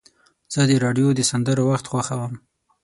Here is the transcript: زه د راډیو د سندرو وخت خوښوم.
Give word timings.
زه 0.53 0.61
د 0.69 0.71
راډیو 0.85 1.07
د 1.17 1.21
سندرو 1.29 1.63
وخت 1.71 1.85
خوښوم. 1.91 2.33